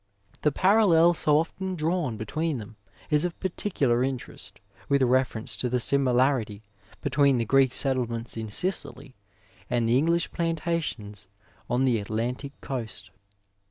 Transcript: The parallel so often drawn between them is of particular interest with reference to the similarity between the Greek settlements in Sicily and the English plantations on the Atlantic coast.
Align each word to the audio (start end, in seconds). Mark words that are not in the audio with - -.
The 0.41 0.51
parallel 0.51 1.13
so 1.13 1.37
often 1.37 1.75
drawn 1.75 2.17
between 2.17 2.57
them 2.57 2.75
is 3.11 3.23
of 3.23 3.39
particular 3.39 4.03
interest 4.03 4.59
with 4.89 5.03
reference 5.03 5.55
to 5.57 5.69
the 5.69 5.79
similarity 5.79 6.63
between 7.03 7.37
the 7.37 7.45
Greek 7.45 7.71
settlements 7.71 8.35
in 8.35 8.49
Sicily 8.49 9.13
and 9.69 9.87
the 9.87 9.99
English 9.99 10.31
plantations 10.31 11.27
on 11.69 11.85
the 11.85 11.99
Atlantic 11.99 12.59
coast. 12.61 13.11